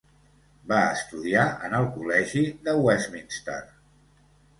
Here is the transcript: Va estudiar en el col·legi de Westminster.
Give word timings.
Va 0.69 0.77
estudiar 0.93 1.43
en 1.67 1.75
el 1.79 1.85
col·legi 1.97 2.41
de 2.69 2.75
Westminster. 2.87 3.59